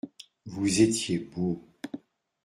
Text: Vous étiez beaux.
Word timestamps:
Vous 0.47 0.81
étiez 0.81 1.19
beaux. 1.19 1.61